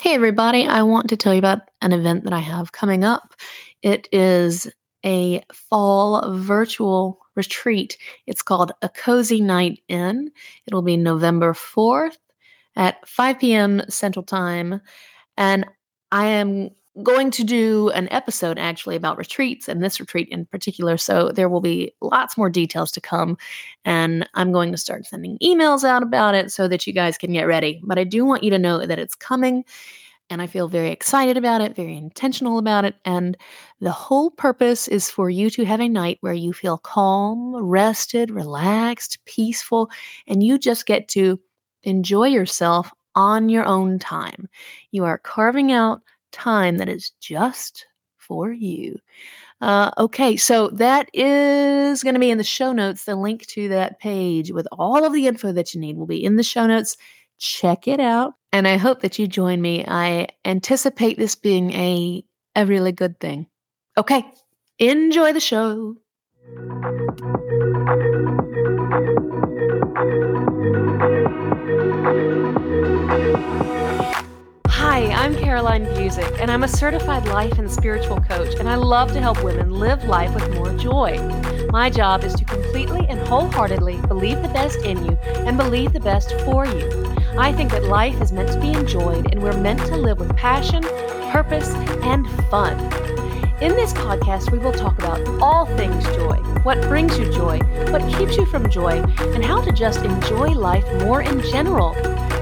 Hey, 0.00 0.14
everybody. 0.14 0.66
I 0.66 0.82
want 0.82 1.08
to 1.08 1.16
tell 1.16 1.32
you 1.32 1.38
about 1.38 1.60
an 1.80 1.92
event 1.92 2.24
that 2.24 2.32
I 2.32 2.38
have 2.40 2.72
coming 2.72 3.02
up. 3.02 3.34
It 3.82 4.08
is 4.12 4.70
a 5.04 5.42
fall 5.52 6.36
virtual 6.38 7.18
retreat. 7.34 7.96
It's 8.26 8.42
called 8.42 8.72
A 8.82 8.88
Cozy 8.90 9.40
Night 9.40 9.80
In. 9.88 10.30
It'll 10.66 10.82
be 10.82 10.96
November 10.98 11.54
4th 11.54 12.18
at 12.76 13.06
5 13.08 13.38
p.m. 13.38 13.82
Central 13.88 14.22
Time. 14.22 14.80
And 15.36 15.66
I 16.12 16.26
am 16.26 16.70
going 17.02 17.30
to 17.32 17.44
do 17.44 17.90
an 17.90 18.08
episode 18.10 18.58
actually 18.58 18.96
about 18.96 19.18
retreats 19.18 19.68
and 19.68 19.82
this 19.82 20.00
retreat 20.00 20.28
in 20.30 20.46
particular. 20.46 20.96
So 20.96 21.30
there 21.30 21.48
will 21.48 21.60
be 21.60 21.92
lots 22.00 22.36
more 22.38 22.50
details 22.50 22.90
to 22.92 23.00
come. 23.00 23.36
And 23.84 24.28
I'm 24.34 24.52
going 24.52 24.72
to 24.72 24.78
start 24.78 25.06
sending 25.06 25.38
emails 25.38 25.84
out 25.84 26.02
about 26.02 26.34
it 26.34 26.50
so 26.50 26.68
that 26.68 26.86
you 26.86 26.92
guys 26.92 27.18
can 27.18 27.32
get 27.32 27.44
ready. 27.44 27.80
But 27.84 27.98
I 27.98 28.04
do 28.04 28.24
want 28.24 28.42
you 28.42 28.50
to 28.50 28.58
know 28.58 28.84
that 28.84 28.98
it's 28.98 29.14
coming. 29.14 29.64
And 30.28 30.42
I 30.42 30.48
feel 30.48 30.66
very 30.66 30.90
excited 30.90 31.36
about 31.36 31.60
it, 31.60 31.76
very 31.76 31.96
intentional 31.96 32.58
about 32.58 32.84
it. 32.84 32.96
And 33.04 33.36
the 33.80 33.92
whole 33.92 34.30
purpose 34.30 34.88
is 34.88 35.08
for 35.08 35.30
you 35.30 35.50
to 35.50 35.64
have 35.64 35.80
a 35.80 35.88
night 35.88 36.18
where 36.20 36.32
you 36.32 36.52
feel 36.52 36.78
calm, 36.78 37.54
rested, 37.54 38.32
relaxed, 38.32 39.18
peaceful, 39.24 39.88
and 40.26 40.42
you 40.42 40.58
just 40.58 40.86
get 40.86 41.06
to 41.08 41.38
enjoy 41.84 42.26
yourself 42.26 42.90
on 43.14 43.48
your 43.48 43.64
own 43.64 44.00
time. 44.00 44.48
You 44.90 45.04
are 45.04 45.18
carving 45.18 45.70
out 45.70 46.02
time 46.32 46.78
that 46.78 46.88
is 46.88 47.10
just 47.20 47.86
for 48.18 48.52
you. 48.52 48.98
Uh, 49.60 49.90
okay, 49.96 50.36
so 50.36 50.68
that 50.68 51.08
is 51.14 52.02
going 52.02 52.14
to 52.14 52.20
be 52.20 52.30
in 52.30 52.38
the 52.38 52.44
show 52.44 52.72
notes. 52.72 53.04
The 53.04 53.16
link 53.16 53.46
to 53.46 53.68
that 53.68 53.98
page 53.98 54.52
with 54.52 54.68
all 54.72 55.04
of 55.04 55.12
the 55.12 55.26
info 55.26 55.52
that 55.52 55.74
you 55.74 55.80
need 55.80 55.96
will 55.96 56.06
be 56.06 56.22
in 56.22 56.36
the 56.36 56.42
show 56.42 56.66
notes. 56.66 56.96
Check 57.38 57.88
it 57.88 58.00
out. 58.00 58.34
And 58.52 58.68
I 58.68 58.76
hope 58.76 59.00
that 59.00 59.18
you 59.18 59.26
join 59.26 59.60
me. 59.60 59.84
I 59.86 60.28
anticipate 60.44 61.18
this 61.18 61.34
being 61.34 61.72
a, 61.72 62.24
a 62.54 62.66
really 62.66 62.92
good 62.92 63.18
thing. 63.20 63.46
Okay, 63.98 64.24
enjoy 64.78 65.32
the 65.32 65.40
show. 65.40 65.96
Hi, 74.88 75.10
I'm 75.10 75.34
Caroline 75.34 75.84
Busick, 75.84 76.40
and 76.40 76.48
I'm 76.48 76.62
a 76.62 76.68
certified 76.68 77.26
life 77.26 77.58
and 77.58 77.68
spiritual 77.68 78.20
coach, 78.20 78.54
and 78.54 78.68
I 78.68 78.76
love 78.76 79.12
to 79.14 79.20
help 79.20 79.42
women 79.42 79.72
live 79.72 80.04
life 80.04 80.32
with 80.32 80.54
more 80.54 80.72
joy. 80.74 81.18
My 81.72 81.90
job 81.90 82.22
is 82.22 82.34
to 82.34 82.44
completely 82.44 83.04
and 83.08 83.18
wholeheartedly 83.26 83.96
believe 84.06 84.40
the 84.42 84.48
best 84.48 84.78
in 84.82 85.04
you 85.04 85.18
and 85.44 85.58
believe 85.58 85.92
the 85.92 85.98
best 85.98 86.40
for 86.42 86.66
you. 86.66 87.04
I 87.36 87.52
think 87.52 87.72
that 87.72 87.86
life 87.86 88.18
is 88.22 88.30
meant 88.30 88.52
to 88.52 88.60
be 88.60 88.70
enjoyed, 88.70 89.32
and 89.32 89.42
we're 89.42 89.60
meant 89.60 89.80
to 89.86 89.96
live 89.96 90.20
with 90.20 90.34
passion, 90.36 90.84
purpose, 91.32 91.74
and 92.04 92.24
fun. 92.48 92.78
In 93.60 93.72
this 93.72 93.92
podcast, 93.92 94.52
we 94.52 94.58
will 94.58 94.72
talk 94.72 94.96
about 95.00 95.20
all 95.42 95.66
things 95.76 96.04
joy 96.14 96.40
what 96.66 96.80
brings 96.88 97.16
you 97.16 97.32
joy, 97.32 97.60
what 97.92 98.02
keeps 98.18 98.36
you 98.36 98.44
from 98.46 98.68
joy, 98.68 99.00
and 99.34 99.44
how 99.44 99.60
to 99.60 99.70
just 99.70 100.04
enjoy 100.04 100.48
life 100.48 100.84
more 101.04 101.22
in 101.22 101.40
general. 101.42 101.94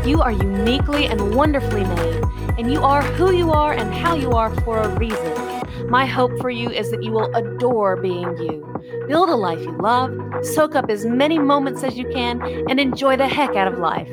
You 0.07 0.23
are 0.23 0.33
uniquely 0.33 1.05
and 1.05 1.35
wonderfully 1.35 1.85
made, 1.85 2.24
and 2.59 2.73
you 2.73 2.83
are 2.83 3.03
who 3.03 3.33
you 3.33 3.53
are 3.53 3.73
and 3.73 3.93
how 3.95 4.15
you 4.15 4.33
are 4.33 4.55
for 4.61 4.79
a 4.79 4.89
reason. 4.99 5.89
My 5.89 6.07
hope 6.07 6.39
for 6.41 6.51
you 6.51 6.71
is 6.71 6.91
that 6.91 7.03
you 7.03 7.13
will 7.13 7.35
adore 7.35 7.97
being 7.97 8.37
you. 8.39 8.65
Build 9.09 9.29
a 9.29 9.35
life 9.35 9.61
you 9.61 9.77
love, 9.79 10.13
soak 10.43 10.75
up 10.75 10.89
as 10.89 11.05
many 11.05 11.39
moments 11.39 11.83
as 11.83 11.97
you 11.97 12.09
can, 12.09 12.41
and 12.69 12.81
enjoy 12.81 13.17
the 13.17 13.29
heck 13.29 13.57
out 13.57 13.69
of 13.69 13.79
life. 13.79 14.09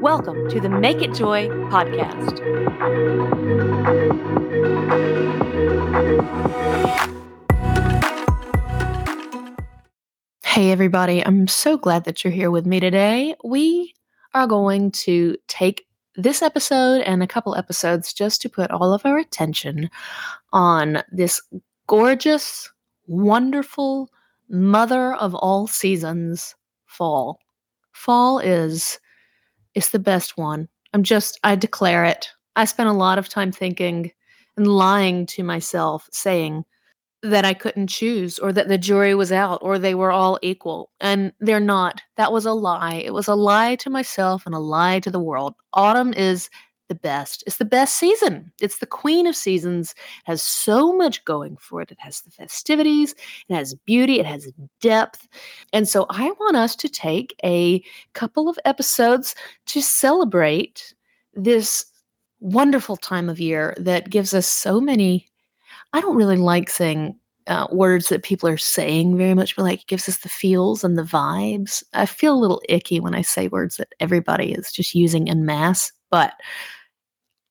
Welcome 0.00 0.48
to 0.50 0.60
the 0.60 0.68
Make 0.68 1.02
It 1.02 1.14
Joy 1.14 1.48
podcast. 1.70 2.40
Hey, 10.44 10.70
everybody. 10.70 11.24
I'm 11.24 11.48
so 11.48 11.78
glad 11.78 12.04
that 12.04 12.22
you're 12.22 12.32
here 12.32 12.50
with 12.50 12.66
me 12.66 12.78
today. 12.78 13.34
We 13.42 13.94
are 14.34 14.46
going 14.46 14.90
to 14.92 15.36
take 15.48 15.86
this 16.16 16.42
episode 16.42 17.00
and 17.02 17.22
a 17.22 17.26
couple 17.26 17.54
episodes 17.54 18.12
just 18.12 18.42
to 18.42 18.48
put 18.48 18.70
all 18.70 18.92
of 18.92 19.04
our 19.06 19.18
attention 19.18 19.90
on 20.52 21.02
this 21.10 21.40
gorgeous, 21.86 22.70
wonderful 23.06 24.10
mother 24.48 25.14
of 25.14 25.34
all 25.34 25.66
seasons, 25.66 26.54
fall. 26.86 27.38
Fall 27.92 28.38
is 28.38 28.98
it's 29.74 29.90
the 29.90 29.98
best 29.98 30.36
one. 30.36 30.68
I'm 30.92 31.02
just 31.02 31.40
I 31.44 31.54
declare 31.54 32.04
it. 32.04 32.30
I 32.56 32.66
spent 32.66 32.88
a 32.88 32.94
lot 32.94 33.18
of 33.18 33.28
time 33.28 33.52
thinking 33.52 34.12
and 34.56 34.66
lying 34.66 35.24
to 35.26 35.42
myself 35.42 36.08
saying 36.12 36.64
that 37.22 37.44
I 37.44 37.54
couldn't 37.54 37.86
choose 37.86 38.38
or 38.38 38.52
that 38.52 38.68
the 38.68 38.78
jury 38.78 39.14
was 39.14 39.30
out 39.30 39.60
or 39.62 39.78
they 39.78 39.94
were 39.94 40.10
all 40.10 40.38
equal. 40.42 40.90
And 41.00 41.32
they're 41.38 41.60
not. 41.60 42.02
That 42.16 42.32
was 42.32 42.46
a 42.46 42.52
lie. 42.52 42.94
It 42.94 43.14
was 43.14 43.28
a 43.28 43.34
lie 43.34 43.76
to 43.76 43.90
myself 43.90 44.44
and 44.44 44.54
a 44.54 44.58
lie 44.58 44.98
to 45.00 45.10
the 45.10 45.20
world. 45.20 45.54
Autumn 45.72 46.12
is 46.14 46.50
the 46.88 46.94
best. 46.96 47.42
It's 47.46 47.56
the 47.56 47.64
best 47.64 47.96
season. 47.96 48.52
It's 48.60 48.78
the 48.78 48.86
queen 48.86 49.26
of 49.26 49.36
seasons. 49.36 49.92
It 49.92 50.30
has 50.30 50.42
so 50.42 50.92
much 50.92 51.24
going 51.24 51.56
for 51.58 51.80
it. 51.80 51.90
It 51.90 51.98
has 52.00 52.20
the 52.20 52.30
festivities, 52.30 53.14
it 53.48 53.54
has 53.54 53.74
beauty, 53.86 54.20
it 54.20 54.26
has 54.26 54.52
depth. 54.80 55.26
And 55.72 55.88
so 55.88 56.04
I 56.10 56.32
want 56.32 56.56
us 56.56 56.76
to 56.76 56.88
take 56.90 57.34
a 57.44 57.82
couple 58.12 58.48
of 58.48 58.58
episodes 58.66 59.34
to 59.66 59.80
celebrate 59.80 60.92
this 61.32 61.86
wonderful 62.40 62.98
time 62.98 63.30
of 63.30 63.40
year 63.40 63.74
that 63.78 64.10
gives 64.10 64.34
us 64.34 64.46
so 64.46 64.78
many 64.78 65.31
I 65.92 66.00
don't 66.00 66.16
really 66.16 66.36
like 66.36 66.70
saying 66.70 67.18
uh, 67.48 67.66
words 67.72 68.08
that 68.08 68.22
people 68.22 68.48
are 68.48 68.56
saying 68.56 69.16
very 69.16 69.34
much, 69.34 69.56
but 69.56 69.62
like 69.62 69.80
it 69.82 69.86
gives 69.86 70.08
us 70.08 70.18
the 70.18 70.28
feels 70.28 70.84
and 70.84 70.96
the 70.96 71.02
vibes. 71.02 71.82
I 71.92 72.06
feel 72.06 72.34
a 72.34 72.38
little 72.38 72.62
icky 72.68 73.00
when 73.00 73.14
I 73.14 73.22
say 73.22 73.48
words 73.48 73.76
that 73.76 73.94
everybody 74.00 74.52
is 74.52 74.72
just 74.72 74.94
using 74.94 75.28
in 75.28 75.44
mass, 75.44 75.92
but 76.10 76.34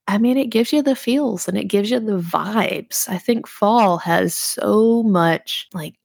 I 0.08 0.18
mean, 0.18 0.38
it 0.38 0.50
gives 0.50 0.74
you 0.74 0.82
the 0.82 0.96
feels 0.96 1.48
and 1.48 1.58
it 1.58 1.66
gives 1.66 1.92
you 1.92 2.00
the 2.00 2.20
vibes. 2.20 3.08
I 3.08 3.18
think 3.18 3.48
fall 3.48 3.98
has 4.00 4.36
so 4.36 5.04
much 5.04 5.68
like 5.74 5.96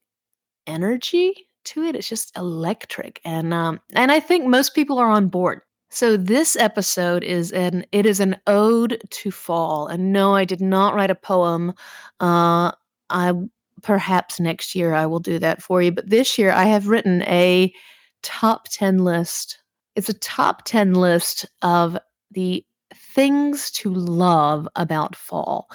energy 0.66 1.48
to 1.66 1.84
it. 1.84 1.96
It's 1.96 2.08
just 2.08 2.36
electric, 2.36 3.20
and 3.24 3.52
um, 3.54 3.80
and 3.94 4.12
I 4.12 4.20
think 4.20 4.46
most 4.46 4.74
people 4.74 4.98
are 4.98 5.10
on 5.10 5.28
board. 5.28 5.62
So 5.96 6.18
this 6.18 6.56
episode 6.56 7.24
is 7.24 7.52
an 7.52 7.86
it 7.90 8.04
is 8.04 8.20
an 8.20 8.36
ode 8.46 9.00
to 9.08 9.30
fall. 9.30 9.86
And 9.86 10.12
no, 10.12 10.34
I 10.34 10.44
did 10.44 10.60
not 10.60 10.94
write 10.94 11.10
a 11.10 11.14
poem. 11.14 11.72
Uh, 12.20 12.72
I 13.08 13.32
perhaps 13.80 14.38
next 14.38 14.74
year 14.74 14.92
I 14.92 15.06
will 15.06 15.20
do 15.20 15.38
that 15.38 15.62
for 15.62 15.80
you. 15.80 15.90
But 15.92 16.10
this 16.10 16.36
year 16.36 16.50
I 16.50 16.64
have 16.64 16.88
written 16.88 17.22
a 17.22 17.72
top 18.22 18.68
10 18.68 18.98
list. 18.98 19.58
It's 19.94 20.10
a 20.10 20.18
top 20.20 20.66
10 20.66 20.92
list 20.92 21.46
of 21.62 21.96
the 22.30 22.62
things 22.94 23.70
to 23.70 23.88
love 23.88 24.68
about 24.76 25.16
fall. 25.16 25.66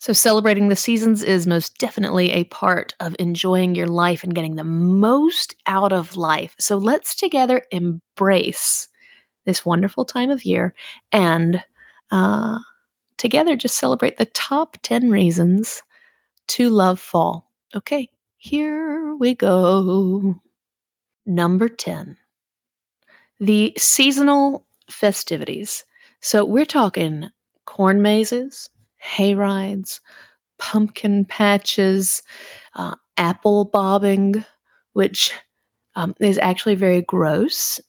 So, 0.00 0.12
celebrating 0.12 0.70
the 0.70 0.74
seasons 0.74 1.22
is 1.22 1.46
most 1.46 1.78
definitely 1.78 2.32
a 2.32 2.44
part 2.44 2.96
of 2.98 3.14
enjoying 3.20 3.76
your 3.76 3.86
life 3.86 4.24
and 4.24 4.34
getting 4.34 4.56
the 4.56 4.64
most 4.64 5.54
out 5.66 5.92
of 5.92 6.16
life. 6.16 6.56
So, 6.58 6.78
let's 6.78 7.14
together 7.14 7.62
embrace 7.70 8.88
this 9.44 9.64
wonderful 9.64 10.04
time 10.04 10.30
of 10.30 10.44
year 10.44 10.74
and 11.12 11.62
uh, 12.10 12.58
together 13.16 13.56
just 13.56 13.78
celebrate 13.78 14.16
the 14.16 14.26
top 14.26 14.76
10 14.82 15.10
reasons 15.10 15.82
to 16.48 16.68
love 16.68 17.00
fall. 17.00 17.50
Okay, 17.74 18.08
here 18.36 19.14
we 19.14 19.34
go. 19.34 20.34
Number 21.26 21.68
10 21.68 22.16
the 23.40 23.72
seasonal 23.78 24.66
festivities. 24.90 25.84
So 26.20 26.44
we're 26.44 26.66
talking 26.66 27.30
corn 27.64 28.02
mazes, 28.02 28.68
hay 28.98 29.34
rides, 29.34 30.00
pumpkin 30.58 31.24
patches, 31.24 32.22
uh, 32.74 32.94
apple 33.16 33.64
bobbing, 33.64 34.44
which 34.92 35.32
um, 35.96 36.14
is 36.20 36.38
actually 36.38 36.74
very 36.74 37.00
gross 37.00 37.80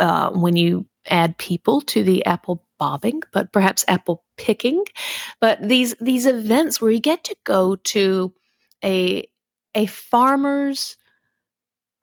uh, 0.00 0.30
when 0.30 0.56
you 0.56 0.86
add 1.06 1.38
people 1.38 1.80
to 1.82 2.02
the 2.02 2.24
apple 2.26 2.64
bobbing, 2.78 3.22
but 3.32 3.52
perhaps 3.52 3.84
apple 3.88 4.24
picking. 4.36 4.84
But 5.40 5.66
these 5.66 5.94
these 6.00 6.26
events 6.26 6.80
where 6.80 6.90
you 6.90 7.00
get 7.00 7.24
to 7.24 7.36
go 7.44 7.76
to 7.76 8.32
a 8.84 9.28
a 9.74 9.86
farmer's 9.86 10.96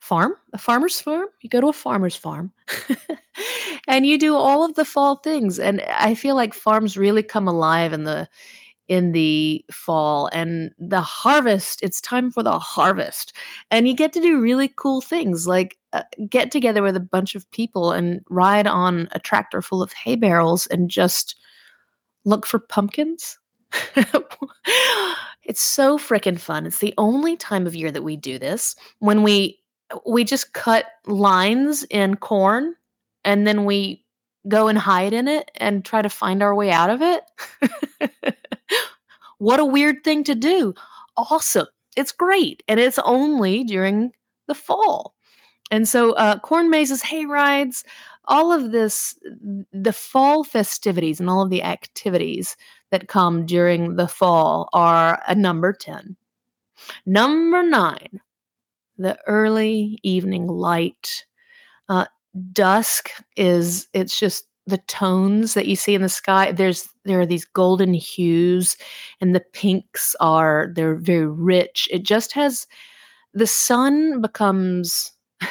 farm, 0.08 0.34
a 0.54 0.58
farmer's 0.58 1.02
farm. 1.02 1.28
You 1.42 1.50
go 1.50 1.60
to 1.60 1.68
a 1.68 1.74
farmer's 1.74 2.16
farm 2.16 2.54
and 3.88 4.06
you 4.06 4.18
do 4.18 4.36
all 4.36 4.64
of 4.64 4.76
the 4.76 4.86
fall 4.86 5.18
things. 5.18 5.60
And 5.60 5.82
I 5.82 6.16
feel 6.16 6.36
like 6.36 6.54
farms 6.54 6.96
really 6.96 7.24
come 7.24 7.48
alive 7.48 7.92
in 7.92 8.06
the 8.06 8.30
in 8.88 9.12
the 9.12 9.64
fall 9.72 10.30
and 10.32 10.72
the 10.80 11.02
harvest 11.02 11.84
it's 11.84 12.00
time 12.00 12.32
for 12.32 12.42
the 12.42 12.58
harvest 12.58 13.34
and 13.70 13.88
you 13.88 13.94
get 13.94 14.14
to 14.14 14.22
do 14.22 14.40
really 14.40 14.72
cool 14.78 15.02
things 15.02 15.46
like 15.46 15.78
uh, 15.94 16.04
get 16.30 16.52
together 16.52 16.82
with 16.82 16.96
a 16.96 17.02
bunch 17.02 17.36
of 17.36 17.50
people 17.52 17.92
and 17.92 18.22
ride 18.30 18.68
on 18.68 19.08
a 19.12 19.20
tractor 19.20 19.62
full 19.62 19.82
of 19.82 19.92
hay 19.94 20.16
barrels 20.16 20.68
and 20.68 20.90
just 20.90 21.36
look 22.28 22.46
for 22.46 22.60
pumpkins. 22.60 23.40
it's 25.44 25.62
so 25.62 25.98
freaking 25.98 26.40
fun. 26.40 26.66
It's 26.66 26.80
the 26.80 26.94
only 26.98 27.36
time 27.38 27.66
of 27.66 27.76
year 27.76 27.92
that 27.92 28.04
we 28.04 28.16
do 28.16 28.38
this 28.38 28.76
when 29.00 29.24
we 29.24 29.60
we 30.06 30.26
just 30.26 30.52
cut 30.54 30.86
lines 31.06 31.86
in 31.90 32.18
corn 32.18 32.76
and 33.24 33.48
then 33.48 33.64
we 33.64 34.04
go 34.48 34.68
and 34.68 34.78
hide 34.78 35.14
in 35.14 35.28
it 35.28 35.52
and 35.56 35.84
try 35.84 36.02
to 36.02 36.10
find 36.10 36.42
our 36.42 36.56
way 36.56 36.72
out 36.72 36.90
of 36.90 37.02
it. 37.02 38.36
what 39.38 39.60
a 39.60 39.66
weird 39.66 40.04
thing 40.04 40.24
to 40.26 40.36
do. 40.36 40.74
Awesome. 41.18 41.68
It's 41.96 42.12
great. 42.12 42.64
And 42.68 42.80
it's 42.80 43.00
only 43.00 43.64
during 43.64 44.12
the 44.48 44.56
fall. 44.56 45.16
And 45.72 45.88
so, 45.88 46.14
uh, 46.14 46.40
corn 46.40 46.70
mazes, 46.70 47.02
hay 47.02 47.26
rides, 47.26 47.84
all 48.26 48.54
of 48.54 48.72
this, 48.72 49.18
the 49.74 49.94
fall 49.94 50.44
festivities 50.44 51.20
and 51.20 51.30
all 51.30 51.42
of 51.42 51.50
the 51.50 51.64
activities 51.64 52.56
that 52.92 53.08
come 53.08 53.46
during 53.46 53.96
the 53.96 54.08
fall 54.08 54.70
are 54.74 55.22
a 55.28 55.36
number 55.36 55.74
10. 55.74 56.16
Number 57.06 57.64
nine, 57.64 58.22
the 58.98 59.18
early 59.28 60.00
evening 60.04 60.48
light. 60.48 61.26
Uh, 61.90 62.06
dusk 62.54 63.10
is, 63.36 63.88
it's 63.94 64.20
just 64.20 64.46
the 64.68 64.78
tones 64.80 65.54
that 65.54 65.68
you 65.68 65.76
see 65.76 65.96
in 65.96 66.02
the 66.02 66.10
sky. 66.10 66.52
There's 66.52 66.90
there 67.06 67.22
are 67.22 67.26
these 67.26 67.46
golden 67.46 67.94
hues 67.94 68.76
and 69.22 69.34
the 69.34 69.44
pinks 69.54 70.16
are 70.20 70.72
they're 70.76 70.96
very 70.96 71.28
rich. 71.28 71.88
It 71.92 72.04
just 72.04 72.34
has 72.34 72.68
the 73.34 73.48
sun 73.48 74.22
becomes 74.22 75.14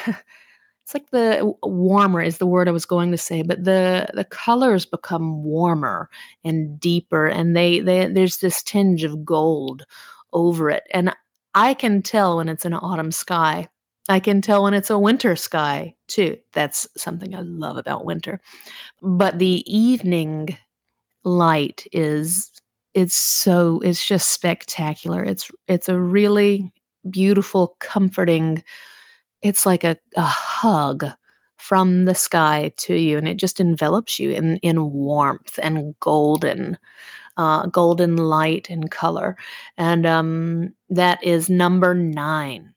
it's 0.87 0.93
like 0.93 1.09
the 1.11 1.53
warmer 1.63 2.21
is 2.21 2.37
the 2.37 2.45
word 2.45 2.69
I 2.69 2.71
was 2.71 2.85
going 2.85 3.11
to 3.11 3.17
say, 3.17 3.41
but 3.41 3.63
the 3.65 4.07
the 4.13 4.23
colors 4.23 4.85
become 4.85 5.43
warmer 5.43 6.09
and 6.45 6.79
deeper, 6.79 7.27
and 7.27 7.57
they 7.57 7.81
they 7.81 8.07
there's 8.07 8.37
this 8.37 8.63
tinge 8.63 9.03
of 9.03 9.25
gold 9.25 9.83
over 10.31 10.69
it, 10.69 10.83
and 10.93 11.13
I 11.55 11.73
can 11.73 12.01
tell 12.03 12.37
when 12.37 12.49
it's 12.49 12.65
an 12.65 12.73
autumn 12.73 13.11
sky. 13.11 13.67
I 14.09 14.19
can 14.19 14.41
tell 14.41 14.63
when 14.63 14.73
it's 14.73 14.89
a 14.89 14.99
winter 14.99 15.35
sky 15.35 15.95
too. 16.07 16.37
That's 16.53 16.87
something 16.97 17.35
I 17.35 17.41
love 17.41 17.77
about 17.77 18.05
winter. 18.05 18.39
But 19.01 19.39
the 19.39 19.63
evening 19.67 20.57
light 21.25 21.87
is 21.93 22.51
it's 22.93 23.15
so 23.15 23.79
it's 23.81 24.05
just 24.05 24.31
spectacular. 24.31 25.23
It's 25.23 25.51
it's 25.67 25.89
a 25.89 25.99
really 25.99 26.71
beautiful, 27.09 27.75
comforting 27.79 28.63
it's 29.41 29.65
like 29.65 29.83
a, 29.83 29.97
a 30.15 30.21
hug 30.23 31.05
from 31.57 32.05
the 32.05 32.15
sky 32.15 32.71
to 32.77 32.95
you 32.95 33.17
and 33.17 33.27
it 33.27 33.37
just 33.37 33.59
envelops 33.59 34.19
you 34.19 34.31
in 34.31 34.57
in 34.57 34.91
warmth 34.91 35.59
and 35.61 35.95
golden 35.99 36.77
uh, 37.37 37.67
golden 37.67 38.17
light 38.17 38.69
and 38.69 38.91
color 38.91 39.37
and 39.77 40.05
um, 40.05 40.73
that 40.89 41.23
is 41.23 41.49
number 41.49 41.93
nine 41.95 42.73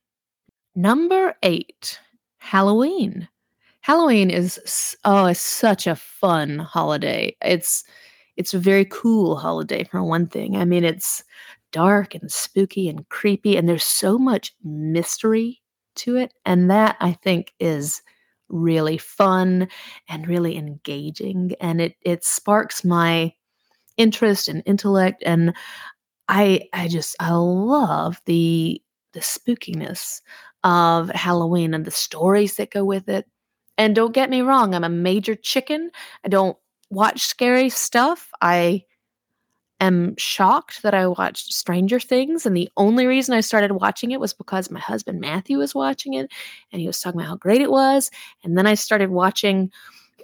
number 0.75 1.35
eight 1.43 1.99
halloween 2.39 3.29
halloween 3.81 4.31
is 4.31 4.97
oh 5.05 5.27
it's 5.27 5.41
such 5.41 5.87
a 5.87 5.97
fun 5.97 6.59
holiday 6.59 7.35
it's 7.43 7.85
it's 8.37 8.55
a 8.55 8.59
very 8.59 8.85
cool 8.87 9.37
holiday 9.37 9.85
for 9.85 10.03
one 10.03 10.27
thing 10.27 10.57
i 10.57 10.65
mean 10.65 10.85
it's 10.85 11.23
dark 11.73 12.15
and 12.15 12.31
spooky 12.31 12.89
and 12.89 13.09
creepy 13.09 13.57
and 13.57 13.69
there's 13.69 13.85
so 13.85 14.19
much 14.19 14.55
mystery 14.65 15.61
to 15.97 16.17
it. 16.17 16.33
And 16.45 16.71
that 16.71 16.97
I 17.01 17.13
think 17.13 17.53
is 17.61 18.03
really 18.49 18.99
fun 18.99 19.69
and 20.09 20.27
really 20.27 20.57
engaging. 20.57 21.55
And 21.61 21.81
it 21.81 21.97
it 22.03 22.25
sparks 22.25 22.85
my 22.85 23.33
interest 23.97 24.49
and 24.49 24.63
intellect. 24.67 25.23
And 25.27 25.55
I 26.29 26.69
I 26.73 26.89
just 26.89 27.17
I 27.21 27.33
love 27.33 28.21
the 28.27 28.83
the 29.13 29.21
spookiness 29.21 30.21
of 30.65 31.09
Halloween 31.11 31.75
and 31.75 31.85
the 31.85 31.91
stories 31.91 32.57
that 32.57 32.71
go 32.71 32.85
with 32.85 33.09
it. 33.09 33.27
And 33.79 33.95
don't 33.95 34.15
get 34.15 34.31
me 34.31 34.43
wrong, 34.43 34.75
I'm 34.75 34.85
a 34.85 34.91
major 34.91 35.35
chicken. 35.35 35.91
I 36.25 36.29
don't 36.29 36.57
watch 36.91 37.23
scary 37.23 37.71
stuff. 37.71 38.31
I 38.43 38.85
am 39.81 40.15
shocked 40.17 40.83
that 40.83 40.93
I 40.93 41.07
watched 41.07 41.53
Stranger 41.53 41.99
Things. 41.99 42.45
And 42.45 42.57
the 42.57 42.69
only 42.77 43.07
reason 43.07 43.35
I 43.35 43.41
started 43.41 43.73
watching 43.73 44.11
it 44.11 44.21
was 44.21 44.35
because 44.35 44.71
my 44.71 44.81
husband 44.81 45.21
Matthew 45.21 45.59
was 45.59 45.75
watching 45.75 46.15
it 46.15 46.31
and 46.73 46.81
he 46.81 46.87
was 46.87 47.01
talking 47.01 47.21
about 47.21 47.29
how 47.31 47.37
great 47.37 47.63
it 47.63 47.71
was. 47.71 48.11
And 48.45 48.59
then 48.59 48.67
I 48.67 48.75
started 48.75 49.11
watching 49.11 49.73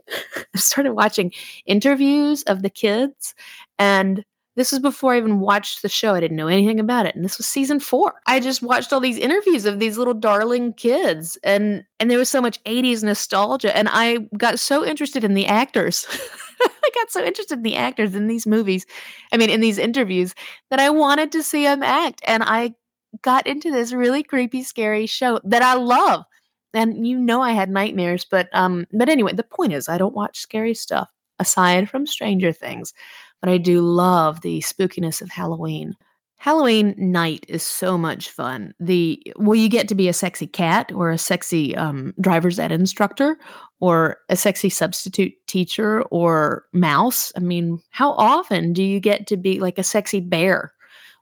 I 0.55 0.59
started 0.59 0.93
watching 0.93 1.33
interviews 1.65 2.43
of 2.45 2.63
the 2.63 2.71
kids 2.71 3.35
and 3.79 4.25
this 4.57 4.73
was 4.73 4.81
before 4.81 5.13
I 5.13 5.19
even 5.19 5.39
watched 5.41 5.83
the 5.83 5.89
show. 5.89 6.15
I 6.15 6.21
didn't 6.21 6.37
know 6.37 6.49
anything 6.49 6.81
about 6.81 7.07
it. 7.07 7.15
And 7.15 7.25
this 7.25 7.37
was 7.39 7.47
season 7.47 7.79
4. 7.79 8.15
I 8.27 8.41
just 8.41 8.63
watched 8.63 8.93
all 8.93 9.01
these 9.01 9.19
interviews 9.19 9.67
of 9.67 9.79
these 9.79 9.99
little 9.99 10.15
darling 10.15 10.73
kids 10.73 11.39
and 11.45 11.85
and 12.01 12.11
there 12.11 12.19
was 12.19 12.31
so 12.31 12.41
much 12.41 12.63
80s 12.65 13.03
nostalgia 13.03 13.77
and 13.77 13.89
I 13.91 14.19
got 14.37 14.59
so 14.59 14.85
interested 14.85 15.25
in 15.25 15.35
the 15.35 15.47
actors. 15.47 16.07
I 16.63 16.91
got 16.95 17.11
so 17.11 17.23
interested 17.23 17.59
in 17.59 17.63
the 17.63 17.77
actors 17.77 18.15
in 18.15 18.29
these 18.29 18.47
movies, 18.47 18.87
I 19.31 19.37
mean, 19.37 19.51
in 19.51 19.61
these 19.61 19.79
interviews, 19.79 20.35
that 20.71 20.81
I 20.81 20.89
wanted 20.89 21.33
to 21.33 21.43
see 21.43 21.65
them 21.65 21.83
act. 21.83 22.23
And 22.27 22.43
I 22.43 22.75
got 23.23 23.47
into 23.47 23.71
this 23.71 23.93
really 23.93 24.23
creepy, 24.23 24.63
scary 24.63 25.07
show 25.07 25.41
that 25.45 25.63
I 25.63 25.75
love. 25.75 26.25
And 26.73 27.07
you 27.07 27.19
know 27.19 27.43
I 27.43 27.53
had 27.53 27.71
nightmares, 27.71 28.27
but 28.31 28.49
um, 28.53 28.87
but 28.93 29.09
anyway, 29.09 29.33
the 29.33 29.43
point 29.43 29.73
is 29.73 29.89
I 29.89 29.99
don't 29.99 30.15
watch 30.15 30.39
scary 30.39 30.75
stuff 30.75 31.11
aside 31.39 31.89
from 31.89 32.07
Stranger 32.07 32.53
Things, 32.53 32.93
but 33.41 33.51
I 33.51 33.59
do 33.59 33.81
love 33.81 34.41
the 34.41 34.61
spookiness 34.61 35.21
of 35.21 35.31
Halloween. 35.31 35.95
Halloween 36.39 36.95
night 36.99 37.45
is 37.49 37.63
so 37.63 37.97
much 37.97 38.31
fun. 38.31 38.75
The 38.79 39.21
well, 39.37 39.55
you 39.55 39.69
get 39.69 39.89
to 39.89 39.95
be 39.95 40.09
a 40.09 40.13
sexy 40.13 40.47
cat 40.47 40.93
or 40.95 41.11
a 41.11 41.19
sexy 41.19 41.75
um, 41.77 42.15
driver's 42.21 42.59
ed 42.59 42.73
instructor 42.73 43.39
or 43.81 44.19
a 44.29 44.37
sexy 44.37 44.69
substitute 44.69 45.33
teacher 45.47 46.03
or 46.03 46.65
mouse. 46.73 47.33
I 47.37 47.41
mean, 47.41 47.81
how 47.91 48.13
often 48.13 48.73
do 48.73 48.83
you 48.83 49.01
get 49.01 49.27
to 49.29 49.37
be 49.37 49.61
like 49.61 49.79
a 49.79 49.83
sexy 49.83 50.21
bear 50.21 50.73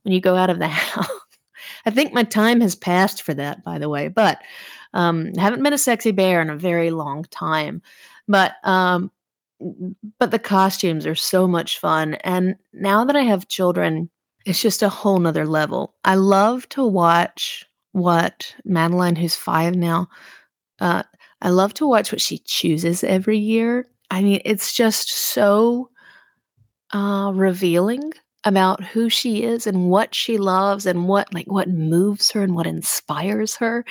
when 0.03 0.13
you 0.13 0.21
go 0.21 0.37
out 0.37 0.51
of 0.51 0.59
the 0.59 0.69
house? 0.69 1.09
I 1.87 1.91
think 1.91 2.13
my 2.13 2.25
time 2.25 2.61
has 2.61 2.75
passed 2.75 3.23
for 3.23 3.35
that, 3.35 3.65
by 3.65 3.79
the 3.79 3.89
way, 3.89 4.09
but 4.09 4.41
um, 4.95 5.33
haven't 5.35 5.63
been 5.63 5.73
a 5.73 5.79
sexy 5.79 6.13
bear 6.13 6.43
in 6.43 6.51
a 6.51 6.57
very 6.57 6.91
long 6.91 7.25
time. 7.31 7.83
But 8.27 8.55
um, 8.65 9.11
but 10.19 10.31
the 10.31 10.39
costumes 10.39 11.07
are 11.07 11.15
so 11.15 11.47
much 11.49 11.79
fun, 11.79 12.15
and 12.17 12.57
now 12.73 13.05
that 13.05 13.17
I 13.17 13.23
have 13.23 13.49
children 13.49 14.11
it's 14.45 14.61
just 14.61 14.83
a 14.83 14.89
whole 14.89 15.19
nother 15.19 15.47
level. 15.47 15.95
I 16.05 16.17
love 16.17 16.69
to 16.71 16.85
watch 16.85 17.65
what 17.93 18.55
Madeline, 18.65 19.17
who's 19.17 19.35
five 19.35 19.75
now, 19.75 20.09
uh, 20.81 21.03
I 21.41 21.51
love 21.51 21.75
to 21.75 21.87
watch 21.87 22.13
what 22.13 22.21
she 22.21 22.39
chooses 22.39 23.05
every 23.05 23.39
year. 23.39 23.89
I 24.11 24.23
mean, 24.23 24.41
it's 24.45 24.75
just 24.75 25.11
so 25.11 25.91
uh, 26.93 27.33
revealing 27.35 28.13
about 28.45 28.85
who 28.85 29.09
she 29.09 29.43
is 29.43 29.67
and 29.67 29.89
what 29.91 30.15
she 30.15 30.39
loves 30.39 30.87
and 30.87 31.09
what 31.09 31.33
like 31.33 31.47
what 31.47 31.69
moves 31.69 32.31
her 32.31 32.43
and 32.43 32.55
what 32.55 32.67
inspires 32.67 33.57
her. 33.57 33.85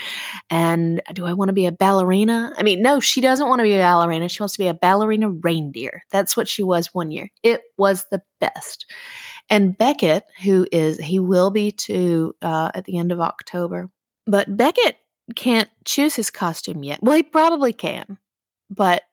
And 0.49 1.01
do 1.13 1.25
i 1.25 1.33
want 1.33 1.49
to 1.49 1.53
be 1.53 1.65
a 1.65 1.71
ballerina? 1.71 2.53
I 2.57 2.63
mean 2.63 2.81
no 2.81 2.99
she 2.99 3.21
doesn't 3.21 3.47
want 3.47 3.59
to 3.59 3.63
be 3.63 3.75
a 3.75 3.79
ballerina. 3.79 4.29
She 4.29 4.41
wants 4.41 4.53
to 4.53 4.63
be 4.63 4.67
a 4.67 4.73
ballerina 4.73 5.29
reindeer. 5.29 6.03
That's 6.11 6.37
what 6.37 6.47
she 6.47 6.63
was 6.63 6.93
one 6.93 7.11
year. 7.11 7.29
It 7.41 7.61
was 7.77 8.05
the 8.11 8.21
best. 8.39 8.85
And 9.49 9.77
Beckett, 9.77 10.23
who 10.41 10.67
is, 10.71 10.97
he 10.97 11.19
will 11.19 11.51
be 11.51 11.71
too 11.71 12.35
uh, 12.41 12.71
at 12.73 12.85
the 12.85 12.97
end 12.97 13.11
of 13.11 13.19
October. 13.19 13.89
But 14.25 14.55
Beckett 14.55 14.97
can't 15.35 15.69
choose 15.85 16.15
his 16.15 16.29
costume 16.29 16.83
yet. 16.83 16.99
Well, 17.01 17.15
he 17.15 17.23
probably 17.23 17.73
can, 17.73 18.17
but 18.69 19.03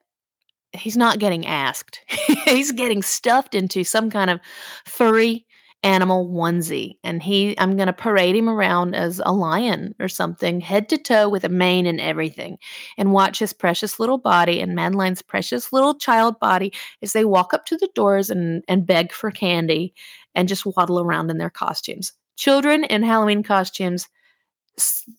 he's 0.72 0.96
not 0.96 1.18
getting 1.18 1.46
asked. 1.46 2.00
he's 2.44 2.72
getting 2.72 3.02
stuffed 3.02 3.54
into 3.54 3.84
some 3.84 4.10
kind 4.10 4.30
of 4.30 4.40
furry 4.84 5.46
animal 5.82 6.28
onesie 6.28 6.98
and 7.02 7.22
he 7.22 7.58
I'm 7.58 7.76
going 7.76 7.86
to 7.86 7.94
parade 7.94 8.36
him 8.36 8.50
around 8.50 8.94
as 8.94 9.18
a 9.24 9.32
lion 9.32 9.94
or 9.98 10.08
something 10.08 10.60
head 10.60 10.90
to 10.90 10.98
toe 10.98 11.26
with 11.30 11.42
a 11.42 11.48
mane 11.48 11.86
and 11.86 11.98
everything 11.98 12.58
and 12.98 13.14
watch 13.14 13.38
his 13.38 13.54
precious 13.54 13.98
little 13.98 14.18
body 14.18 14.60
and 14.60 14.74
Madeline's 14.74 15.22
precious 15.22 15.72
little 15.72 15.94
child 15.94 16.38
body 16.38 16.70
as 17.00 17.14
they 17.14 17.24
walk 17.24 17.54
up 17.54 17.64
to 17.64 17.78
the 17.78 17.88
doors 17.94 18.28
and 18.28 18.62
and 18.68 18.86
beg 18.86 19.10
for 19.10 19.30
candy 19.30 19.94
and 20.34 20.48
just 20.48 20.66
waddle 20.66 21.00
around 21.00 21.30
in 21.30 21.38
their 21.38 21.48
costumes. 21.48 22.12
Children 22.36 22.84
in 22.84 23.02
Halloween 23.02 23.42
costumes 23.42 24.06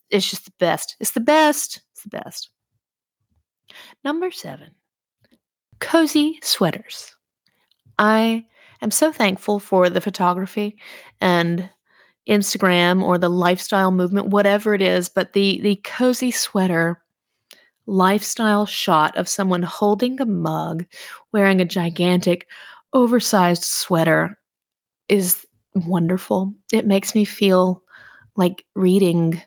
it's 0.10 0.30
just 0.30 0.46
the 0.46 0.54
best. 0.60 0.96
It's 1.00 1.12
the 1.12 1.20
best. 1.20 1.82
It's 1.92 2.04
the 2.04 2.10
best. 2.10 2.50
Number 4.04 4.32
7. 4.32 4.72
Cozy 5.82 6.40
sweaters. 6.42 7.16
I 8.00 8.46
am 8.82 8.92
so 8.92 9.12
thankful 9.12 9.60
for 9.60 9.90
the 9.90 10.00
photography 10.00 10.78
and 11.20 11.70
Instagram 12.30 13.04
or 13.04 13.18
the 13.18 13.30
lifestyle 13.30 13.92
movement, 13.92 14.28
whatever 14.28 14.74
it 14.74 14.82
is, 14.82 15.10
but 15.10 15.34
the 15.34 15.60
the 15.62 15.76
cozy 15.84 16.32
sweater 16.32 17.02
lifestyle 17.88 18.66
shot 18.66 19.18
of 19.18 19.28
someone 19.28 19.64
holding 19.64 20.22
a 20.22 20.26
mug, 20.26 20.86
wearing 21.34 21.60
a 21.60 21.66
gigantic 21.66 22.48
oversized 22.94 23.64
sweater 23.64 24.38
is 25.10 25.46
wonderful. 25.74 26.54
It 26.72 26.88
makes 26.88 27.16
me 27.16 27.26
feel 27.26 27.84
like 28.36 28.66
reading 28.76 29.42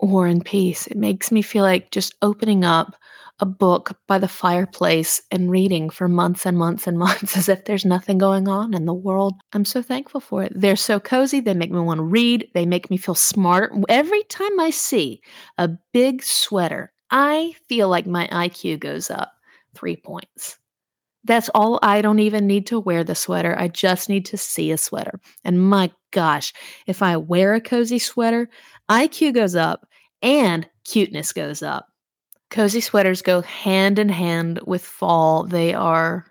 War 0.00 0.26
and 0.26 0.44
Peace. 0.44 0.86
It 0.86 0.96
makes 0.96 1.30
me 1.32 1.42
feel 1.42 1.64
like 1.64 1.90
just 1.90 2.14
opening 2.22 2.64
up 2.64 2.94
a 3.40 3.46
book 3.46 3.96
by 4.06 4.18
the 4.18 4.28
fireplace 4.28 5.22
and 5.30 5.50
reading 5.50 5.90
for 5.90 6.08
months 6.08 6.44
and 6.44 6.58
months 6.58 6.86
and 6.86 6.98
months 7.06 7.36
as 7.36 7.48
if 7.48 7.64
there's 7.64 7.84
nothing 7.84 8.18
going 8.18 8.48
on 8.48 8.74
in 8.74 8.84
the 8.84 8.94
world. 8.94 9.34
I'm 9.52 9.64
so 9.64 9.82
thankful 9.82 10.20
for 10.20 10.42
it. 10.42 10.52
They're 10.54 10.76
so 10.76 10.98
cozy. 10.98 11.40
They 11.40 11.54
make 11.54 11.70
me 11.70 11.80
want 11.80 11.98
to 11.98 12.04
read. 12.04 12.48
They 12.54 12.66
make 12.66 12.90
me 12.90 12.96
feel 12.96 13.14
smarter. 13.14 13.72
Every 13.88 14.22
time 14.24 14.58
I 14.58 14.70
see 14.70 15.20
a 15.56 15.68
big 15.92 16.22
sweater, 16.22 16.92
I 17.10 17.54
feel 17.68 17.88
like 17.88 18.06
my 18.06 18.26
IQ 18.28 18.80
goes 18.80 19.10
up 19.10 19.32
three 19.74 19.96
points. 19.96 20.58
That's 21.24 21.50
all. 21.50 21.78
I 21.82 22.00
don't 22.00 22.20
even 22.20 22.46
need 22.46 22.66
to 22.68 22.80
wear 22.80 23.04
the 23.04 23.14
sweater. 23.14 23.56
I 23.58 23.68
just 23.68 24.08
need 24.08 24.24
to 24.26 24.38
see 24.38 24.70
a 24.70 24.78
sweater. 24.78 25.20
And 25.44 25.68
my 25.68 25.90
gosh, 26.10 26.52
if 26.86 27.02
I 27.02 27.16
wear 27.16 27.54
a 27.54 27.60
cozy 27.60 27.98
sweater, 27.98 28.48
IQ 28.88 29.34
goes 29.34 29.54
up 29.54 29.86
and 30.22 30.68
cuteness 30.84 31.32
goes 31.32 31.62
up. 31.62 31.88
Cozy 32.50 32.80
sweaters 32.80 33.22
go 33.22 33.42
hand 33.42 33.98
in 33.98 34.08
hand 34.08 34.60
with 34.66 34.84
fall. 34.84 35.44
They 35.44 35.74
are 35.74 36.26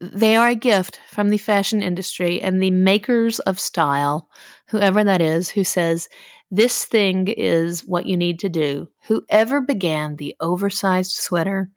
they 0.00 0.36
are 0.36 0.48
a 0.48 0.54
gift 0.54 1.00
from 1.08 1.30
the 1.30 1.38
fashion 1.38 1.82
industry 1.82 2.40
and 2.42 2.62
the 2.62 2.70
makers 2.70 3.38
of 3.40 3.58
style, 3.58 4.28
whoever 4.68 5.02
that 5.04 5.22
is, 5.22 5.48
who 5.48 5.64
says 5.64 6.08
this 6.50 6.84
thing 6.84 7.28
is 7.28 7.84
what 7.86 8.06
you 8.06 8.16
need 8.16 8.38
to 8.40 8.48
do. 8.48 8.88
Whoever 9.04 9.60
began 9.60 10.16
the 10.16 10.34
oversized 10.40 11.12
sweater, 11.12 11.70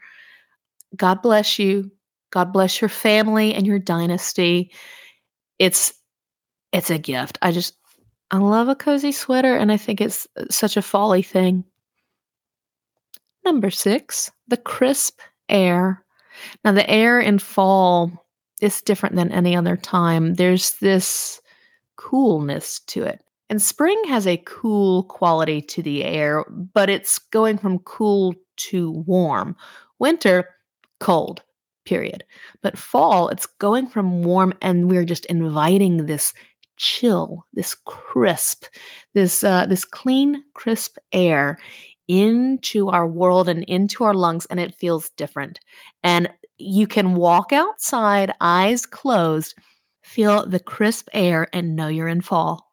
God 0.96 1.22
bless 1.22 1.58
you. 1.60 1.92
God 2.32 2.52
bless 2.52 2.82
your 2.82 2.90
family 2.90 3.54
and 3.54 3.66
your 3.68 3.80
dynasty. 3.80 4.72
It's 5.60 5.94
it's 6.72 6.90
a 6.90 6.98
gift. 6.98 7.38
I 7.44 7.52
just 7.52 7.76
I 8.34 8.38
love 8.38 8.68
a 8.68 8.74
cozy 8.74 9.12
sweater 9.12 9.56
and 9.56 9.72
I 9.72 9.78
think 9.78 10.02
it's 10.02 10.28
uh, 10.36 10.46
such 10.50 10.76
a 10.76 10.82
folly 10.82 11.22
thing. 11.22 11.64
Number 13.46 13.70
6, 13.70 14.32
the 14.48 14.58
crisp 14.58 15.20
air. 15.50 16.04
Now 16.66 16.72
the 16.72 16.90
air 16.90 17.20
in 17.20 17.38
fall 17.38 18.26
is 18.60 18.82
different 18.82 19.16
than 19.16 19.32
any 19.32 19.56
other 19.56 19.78
time. 19.78 20.34
There's 20.34 20.72
this 20.80 21.42
coolness 21.96 22.80
to 22.88 23.04
it. 23.04 23.22
And 23.52 23.62
spring 23.62 24.02
has 24.08 24.26
a 24.26 24.42
cool 24.48 25.04
quality 25.04 25.62
to 25.62 25.84
the 25.84 26.04
air, 26.04 26.44
but 26.50 26.90
it's 26.90 27.20
going 27.20 27.60
from 27.60 27.78
cool 27.80 28.34
to 28.56 28.90
warm. 29.06 29.56
Winter, 30.00 30.50
cold, 31.00 31.44
period. 31.86 32.24
But 32.64 32.80
fall, 32.80 33.30
it's 33.30 33.46
going 33.46 33.86
from 33.86 34.24
warm 34.24 34.56
and 34.60 34.90
we're 34.90 35.06
just 35.06 35.28
inviting 35.28 36.08
this 36.08 36.34
chill, 36.78 37.46
this 37.54 37.76
crisp, 37.86 38.66
this 39.14 39.44
uh, 39.44 39.66
this 39.66 39.86
clean, 39.86 40.44
crisp 40.54 40.98
air 41.12 41.58
into 42.08 42.90
our 42.90 43.08
world 43.08 43.48
and 43.48 43.64
into 43.64 44.04
our 44.04 44.14
lungs 44.14 44.46
and 44.48 44.60
it 44.60 44.76
feels 44.76 45.10
different. 45.12 45.60
And 46.04 46.30
you 46.58 46.88
can 46.88 47.16
walk 47.16 47.54
outside 47.54 48.34
eyes 48.42 48.86
closed, 48.86 49.56
feel 50.04 50.46
the 50.46 50.60
crisp 50.60 51.08
air 51.14 51.48
and 51.54 51.76
know 51.76 51.88
you're 51.88 52.08
in 52.08 52.22
fall. 52.22 52.72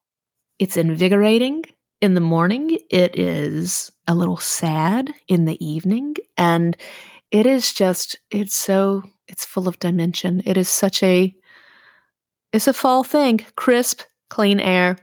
It's 0.59 0.77
invigorating 0.77 1.65
in 2.01 2.15
the 2.15 2.21
morning. 2.21 2.79
It 2.91 3.19
is 3.19 3.91
a 4.07 4.15
little 4.15 4.37
sad 4.37 5.13
in 5.29 5.45
the 5.45 5.65
evening 5.65 6.17
and 6.37 6.77
it 7.31 7.47
is 7.47 7.73
just 7.73 8.19
it's 8.31 8.55
so 8.55 9.05
it's 9.29 9.45
full 9.45 9.69
of 9.69 9.79
dimension. 9.79 10.43
It 10.45 10.57
is 10.57 10.69
such 10.69 11.03
a 11.03 11.33
it's 12.53 12.69
a 12.69 12.73
fall 12.75 13.05
thing. 13.05 13.41
Crisp, 13.57 14.03
clean 14.31 14.61
air, 14.61 14.99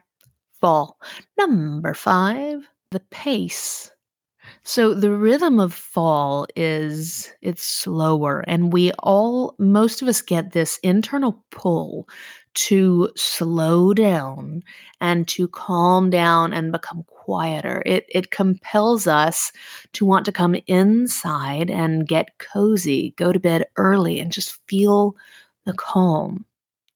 fall. 0.62 1.00
Number 1.38 1.94
5, 1.94 2.68
the 2.92 3.00
pace. 3.12 3.92
So 4.64 4.94
the 4.94 5.12
rhythm 5.12 5.60
of 5.60 5.74
fall 5.74 6.48
is 6.56 7.32
it's 7.42 7.64
slower 7.64 8.44
and 8.48 8.74
we 8.74 8.92
all 9.00 9.56
most 9.60 10.02
of 10.02 10.08
us 10.08 10.22
get 10.22 10.52
this 10.52 10.80
internal 10.84 11.44
pull 11.52 12.08
to 12.56 13.10
slow 13.16 13.94
down 13.94 14.64
and 15.02 15.28
to 15.30 15.48
calm 15.50 16.10
down 16.10 16.54
and 16.54 16.72
become 16.72 17.04
quieter. 17.08 17.84
It 17.86 18.06
it 18.10 18.32
compels 18.32 19.08
us 19.08 19.52
to 19.94 20.06
want 20.06 20.26
to 20.26 20.32
come 20.34 20.56
inside 20.68 21.70
and 21.72 22.08
get 22.08 22.38
cozy, 22.40 23.14
go 23.18 23.32
to 23.34 23.40
bed 23.40 23.66
early 23.78 24.20
and 24.20 24.32
just 24.32 24.60
feel 24.68 25.16
the 25.66 25.74
calm. 25.74 26.46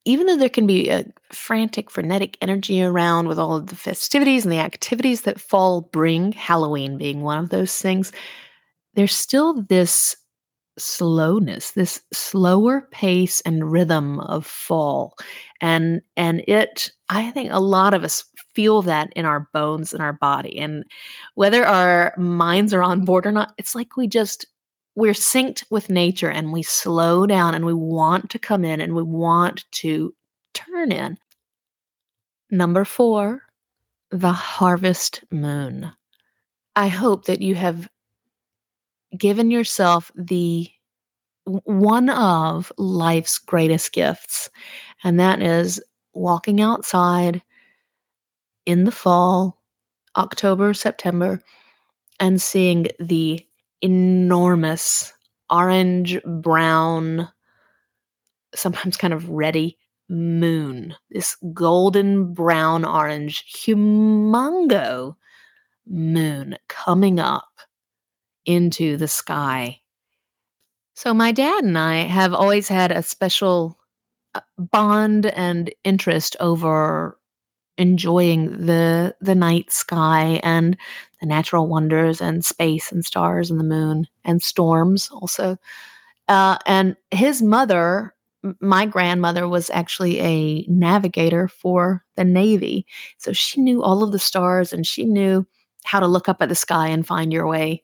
Even 0.05 0.25
though 0.25 0.37
there 0.37 0.49
can 0.49 0.65
be 0.65 0.89
a 0.89 1.05
frantic, 1.31 1.91
frenetic 1.91 2.37
energy 2.41 2.81
around 2.81 3.27
with 3.27 3.37
all 3.37 3.55
of 3.55 3.67
the 3.67 3.75
festivities 3.75 4.43
and 4.43 4.51
the 4.51 4.59
activities 4.59 5.21
that 5.21 5.39
fall 5.39 5.81
bring, 5.81 6.31
Halloween 6.31 6.97
being 6.97 7.21
one 7.21 7.37
of 7.37 7.49
those 7.49 7.79
things, 7.79 8.11
there's 8.95 9.15
still 9.15 9.61
this 9.63 10.15
slowness, 10.79 11.71
this 11.71 12.01
slower 12.13 12.87
pace 12.91 13.41
and 13.41 13.71
rhythm 13.71 14.19
of 14.21 14.45
fall. 14.45 15.15
And 15.61 16.01
and 16.17 16.43
it 16.47 16.91
I 17.09 17.31
think 17.31 17.51
a 17.51 17.59
lot 17.59 17.93
of 17.93 18.03
us 18.03 18.23
feel 18.53 18.81
that 18.83 19.11
in 19.15 19.25
our 19.25 19.47
bones 19.53 19.93
and 19.93 20.01
our 20.01 20.13
body. 20.13 20.57
And 20.57 20.83
whether 21.35 21.65
our 21.65 22.13
minds 22.17 22.73
are 22.73 22.83
on 22.83 23.05
board 23.05 23.25
or 23.25 23.31
not, 23.31 23.53
it's 23.57 23.75
like 23.75 23.97
we 23.97 24.07
just 24.07 24.45
we're 24.95 25.13
synced 25.13 25.63
with 25.69 25.89
nature 25.89 26.29
and 26.29 26.51
we 26.51 26.63
slow 26.63 27.25
down 27.25 27.55
and 27.55 27.65
we 27.65 27.73
want 27.73 28.29
to 28.31 28.39
come 28.39 28.65
in 28.65 28.81
and 28.81 28.93
we 28.93 29.03
want 29.03 29.65
to 29.71 30.13
turn 30.53 30.91
in. 30.91 31.17
Number 32.49 32.83
4, 32.83 33.41
the 34.11 34.31
harvest 34.31 35.23
moon. 35.31 35.91
I 36.75 36.89
hope 36.89 37.25
that 37.25 37.41
you 37.41 37.55
have 37.55 37.89
given 39.17 39.51
yourself 39.51 40.11
the 40.15 40.69
one 41.45 42.09
of 42.09 42.71
life's 42.77 43.37
greatest 43.37 43.93
gifts, 43.93 44.49
and 45.03 45.19
that 45.19 45.41
is 45.41 45.81
walking 46.13 46.61
outside 46.61 47.41
in 48.65 48.83
the 48.83 48.91
fall, 48.91 49.61
October, 50.15 50.73
September, 50.73 51.41
and 52.19 52.41
seeing 52.41 52.87
the 52.99 53.45
enormous 53.81 55.13
orange 55.49 56.21
brown, 56.23 57.27
sometimes 58.55 58.97
kind 58.97 59.13
of 59.13 59.29
reddy 59.29 59.77
moon, 60.09 60.95
this 61.09 61.35
golden 61.53 62.33
brown 62.33 62.85
orange, 62.85 63.45
humongo 63.53 65.15
moon 65.87 66.57
coming 66.67 67.19
up 67.19 67.49
into 68.45 68.97
the 68.97 69.07
sky. 69.07 69.79
So, 70.95 71.13
my 71.13 71.31
dad 71.31 71.63
and 71.63 71.77
I 71.77 71.99
have 72.03 72.33
always 72.33 72.67
had 72.67 72.91
a 72.91 73.01
special 73.01 73.77
uh, 74.35 74.41
bond 74.57 75.25
and 75.25 75.73
interest 75.83 76.35
over 76.39 77.17
enjoying 77.81 78.65
the 78.65 79.15
the 79.21 79.35
night 79.35 79.71
sky 79.71 80.39
and 80.43 80.77
the 81.19 81.27
natural 81.27 81.67
wonders 81.67 82.21
and 82.21 82.45
space 82.45 82.91
and 82.91 83.05
stars 83.05 83.51
and 83.51 83.59
the 83.59 83.63
moon 83.65 84.07
and 84.25 84.41
storms 84.43 85.09
also. 85.11 85.57
Uh, 86.27 86.57
and 86.65 86.95
his 87.11 87.41
mother 87.41 88.13
my 88.59 88.87
grandmother 88.87 89.47
was 89.47 89.69
actually 89.69 90.19
a 90.19 90.65
navigator 90.67 91.47
for 91.47 92.03
the 92.15 92.23
navy. 92.23 92.87
So 93.19 93.33
she 93.33 93.61
knew 93.61 93.83
all 93.83 94.01
of 94.01 94.11
the 94.11 94.17
stars 94.19 94.73
and 94.73 94.85
she 94.85 95.05
knew 95.05 95.45
how 95.83 95.99
to 95.99 96.07
look 96.07 96.27
up 96.27 96.41
at 96.41 96.49
the 96.49 96.55
sky 96.55 96.87
and 96.87 97.05
find 97.05 97.31
your 97.31 97.45
way 97.47 97.83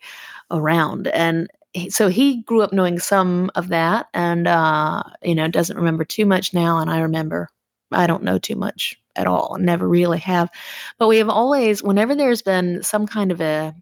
around. 0.50 1.08
And 1.10 1.48
so 1.90 2.08
he 2.08 2.42
grew 2.44 2.62
up 2.62 2.74
knowing 2.74 3.00
some 3.00 3.52
of 3.56 3.68
that 3.70 4.08
and 4.14 4.48
uh, 4.48 5.04
you 5.22 5.36
know 5.36 5.48
doesn't 5.48 5.78
remember 5.78 6.04
too 6.04 6.26
much 6.26 6.54
now 6.54 6.80
and 6.80 6.90
i 6.90 7.00
remember 7.00 7.50
i 7.92 8.08
don't 8.08 8.24
know 8.24 8.40
too 8.40 8.56
much 8.56 9.00
at 9.18 9.28
all 9.28 9.58
never 9.60 9.88
really 9.88 10.20
have. 10.20 10.50
But 10.98 11.08
we 11.08 11.18
have 11.18 11.30
always 11.30 11.84
whenever 11.84 12.16
there's 12.16 12.42
been 12.42 12.84
some 12.84 13.08
kind 13.08 13.32
of 13.32 13.42
a 13.42 13.74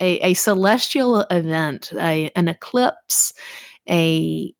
a, 0.00 0.18
a 0.18 0.34
celestial 0.34 1.20
event 1.30 1.92
a, 1.98 2.30
an 2.36 2.48
eclipse 2.48 3.32
a 3.88 4.52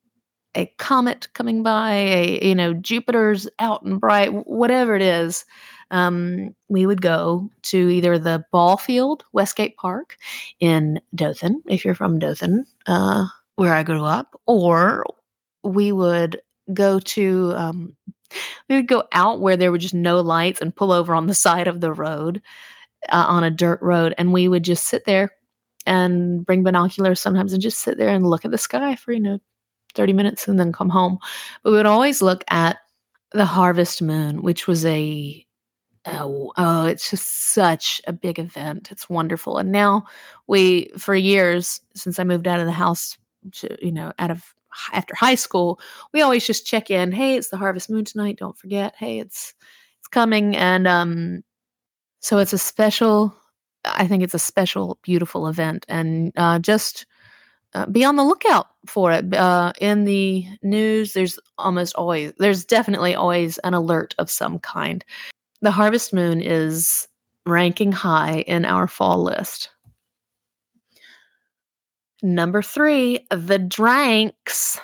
a 0.55 0.67
comet 0.79 1.29
coming 1.35 1.63
by 1.63 1.93
a 1.93 2.47
you 2.47 2.55
know 2.55 2.73
jupiter's 2.73 3.49
out 3.59 3.83
and 3.83 4.01
bright 4.01 4.31
whatever 4.47 4.97
it 4.97 5.03
is 5.03 5.45
um, 5.91 6.55
we 6.69 6.87
would 6.87 7.03
go 7.03 7.49
to 7.63 7.89
either 7.89 8.19
the 8.19 8.45
ball 8.51 8.77
field, 8.77 9.25
Westgate 9.33 9.77
Park 9.77 10.17
in 10.61 11.01
Dothan, 11.15 11.63
if 11.67 11.85
you're 11.85 11.95
from 11.95 12.19
Dothan, 12.19 12.67
uh, 12.87 13.27
where 13.57 13.75
I 13.75 13.83
grew 13.83 14.05
up, 14.05 14.39
or 14.47 15.05
we 15.63 15.93
would 15.93 16.41
go 16.75 16.99
to 16.99 17.53
um, 17.57 17.97
we 18.69 18.77
would 18.77 18.89
go 18.89 19.05
out 19.13 19.41
where 19.41 19.57
there 19.57 19.71
were 19.71 19.79
just 19.79 19.95
no 19.95 20.21
lights 20.21 20.61
and 20.61 20.75
pull 20.75 20.93
over 20.93 21.15
on 21.15 21.27
the 21.27 21.35
side 21.47 21.69
of 21.69 21.81
the 21.81 21.93
road 21.93 22.43
uh, 23.11 23.27
on 23.29 23.45
a 23.45 23.51
dirt 23.51 23.81
road 23.83 24.15
and 24.19 24.33
we 24.33 24.49
would 24.49 24.63
just 24.63 24.87
sit 24.87 25.05
there 25.05 25.31
and 25.87 26.45
bring 26.45 26.65
binoculars 26.65 27.21
sometimes 27.21 27.53
and 27.53 27.63
just 27.63 27.81
sit 27.81 27.97
there 27.97 28.09
and 28.09 28.27
look 28.27 28.45
at 28.45 28.51
the 28.51 28.59
sky 28.59 28.97
for 28.97 29.13
you 29.13 29.21
know 29.21 29.39
30 29.97 30.13
minutes 30.13 30.47
and 30.47 30.61
then 30.61 30.73
come 30.73 30.89
home. 30.89 31.19
But 31.63 31.71
we 31.71 31.77
would 31.79 31.87
always 31.87 32.23
look 32.23 32.45
at 32.49 32.79
the 33.33 33.47
harvest 33.47 34.01
moon, 34.03 34.43
which 34.43 34.69
was 34.69 34.85
a 34.85 35.45
oh, 36.09 36.53
oh, 36.57 36.87
it's 36.87 37.11
just 37.11 37.53
such 37.53 38.01
a 38.07 38.13
big 38.13 38.39
event. 38.39 38.93
It's 38.93 39.11
wonderful. 39.11 39.59
And 39.59 39.73
now 39.73 40.05
we, 40.47 40.91
for 40.97 41.17
years, 41.17 41.81
since 41.97 42.21
I 42.21 42.25
moved 42.25 42.47
out 42.47 42.61
of 42.61 42.67
the 42.67 42.73
house, 42.73 43.19
to, 43.53 43.77
you 43.85 43.91
know, 43.93 44.13
out 44.19 44.31
of 44.31 44.55
after 44.93 45.15
high 45.15 45.35
school, 45.35 45.81
we 46.13 46.23
always 46.23 46.47
just 46.47 46.67
check 46.67 46.91
in. 46.91 47.13
Hey, 47.13 47.37
it's 47.37 47.49
the 47.49 47.57
harvest 47.57 47.91
moon 47.91 48.05
tonight. 48.05 48.39
Don't 48.39 48.59
forget. 48.59 48.95
Hey, 48.97 49.19
it's 49.19 49.55
it's 49.99 50.09
coming, 50.09 50.57
and 50.57 50.87
um, 50.87 51.45
so 52.21 52.39
it's 52.39 52.53
a 52.53 52.59
special. 52.59 53.37
I 53.85 54.09
think 54.09 54.23
it's 54.23 54.35
a 54.35 54.39
special, 54.39 54.99
beautiful 55.03 55.47
event, 55.47 55.87
and 55.89 56.33
uh, 56.37 56.59
just 56.59 57.07
uh, 57.77 57.87
be 57.87 58.05
on 58.05 58.17
the 58.17 58.25
lookout 58.25 58.69
for 58.87 59.13
it. 59.13 59.35
Uh, 59.35 59.73
in 59.81 60.05
the 60.05 60.47
news, 60.63 61.13
there's 61.13 61.39
almost 61.59 61.95
always, 61.95 62.33
there's 62.39 62.65
definitely 62.65 63.15
always 63.15 63.59
an 63.59 63.75
alert 63.75 64.15
of 64.19 64.31
some 64.31 64.59
kind. 64.59 65.05
The 65.61 65.71
harvest 65.71 66.15
moon 66.15 66.41
is 66.41 67.07
ranking 67.45 67.93
high 67.93 68.41
in 68.47 68.65
our 68.65 68.89
fall 68.89 69.23
list. 69.23 69.71
Number 72.23 72.63
three, 72.63 73.27
the 73.31 73.59
drinks. 73.59 74.79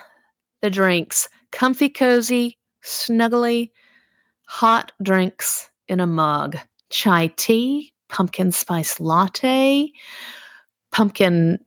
The 0.60 0.70
drinks. 0.70 1.28
Comfy, 1.50 1.88
cozy, 1.88 2.58
snuggly, 2.84 3.70
hot 4.46 4.92
drinks 5.02 5.68
in 5.88 6.00
a 6.00 6.06
mug. 6.06 6.56
Chai 6.90 7.28
tea, 7.36 7.92
pumpkin 8.08 8.52
spice 8.52 9.00
latte, 9.00 9.90
pumpkin 10.92 11.58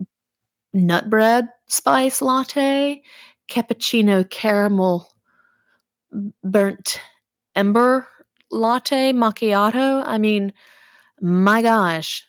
nut 0.74 1.10
bread 1.10 1.48
spice 1.68 2.22
latte, 2.22 3.02
cappuccino 3.50 4.30
caramel 4.30 5.12
burnt 6.44 7.00
ember 7.56 8.08
latte 8.52 9.14
macchiato. 9.14 10.04
I 10.06 10.18
mean, 10.18 10.54
my 11.22 11.62
gosh, 11.62 12.26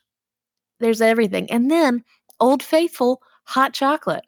there's 0.80 1.00
everything. 1.00 1.50
And 1.50 1.70
then 1.70 2.02
Old 2.40 2.62
Faithful 2.62 3.22
hot 3.44 3.72
chocolate. 3.72 4.24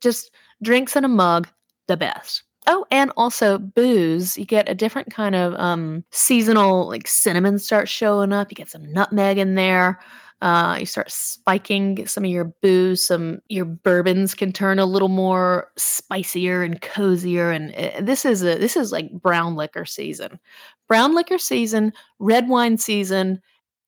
Just 0.00 0.30
drinks 0.62 0.96
in 0.96 1.04
a 1.04 1.08
mug, 1.08 1.48
the 1.86 1.96
best. 1.96 2.42
Oh, 2.66 2.84
and 2.90 3.10
also 3.16 3.58
booze. 3.58 4.36
You 4.36 4.44
get 4.44 4.68
a 4.68 4.74
different 4.74 5.10
kind 5.10 5.34
of 5.34 5.54
um, 5.54 6.04
seasonal, 6.10 6.86
like 6.88 7.08
cinnamon 7.08 7.58
starts 7.58 7.90
showing 7.90 8.32
up. 8.32 8.50
You 8.50 8.56
get 8.56 8.68
some 8.68 8.92
nutmeg 8.92 9.38
in 9.38 9.54
there. 9.54 10.00
Uh, 10.40 10.76
you 10.78 10.86
start 10.86 11.10
spiking 11.10 12.06
some 12.06 12.24
of 12.24 12.30
your 12.30 12.44
booze. 12.44 13.04
Some 13.04 13.40
your 13.48 13.64
bourbons 13.64 14.34
can 14.34 14.52
turn 14.52 14.78
a 14.78 14.86
little 14.86 15.08
more 15.08 15.72
spicier 15.76 16.62
and 16.62 16.80
cozier. 16.80 17.50
And 17.50 17.74
uh, 17.74 18.02
this 18.02 18.24
is 18.24 18.42
a 18.42 18.56
this 18.58 18.76
is 18.76 18.92
like 18.92 19.10
brown 19.12 19.56
liquor 19.56 19.84
season, 19.84 20.38
brown 20.86 21.14
liquor 21.14 21.38
season, 21.38 21.92
red 22.18 22.48
wine 22.48 22.78
season, 22.78 23.40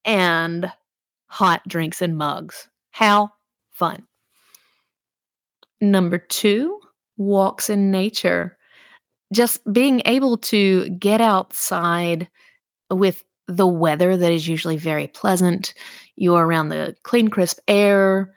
and 0.05 0.73
hot 1.27 1.61
drinks 1.69 2.03
in 2.03 2.17
mugs. 2.17 2.69
How 2.91 3.31
fun! 3.81 4.07
Number 5.81 6.19
two, 6.19 6.79
walks 7.17 7.69
in 7.69 7.91
nature 7.91 8.57
just 9.33 9.61
being 9.73 10.03
able 10.07 10.37
to 10.37 10.89
get 10.91 11.21
outside 11.21 12.29
with 12.91 13.25
the 13.47 13.67
weather 13.67 14.17
that 14.17 14.33
is 14.33 14.49
usually 14.49 14.77
very 14.77 15.07
pleasant. 15.07 15.75
You're 16.17 16.45
around 16.45 16.69
the 16.69 16.97
clean, 17.03 17.29
crisp 17.29 17.59
air. 17.69 18.35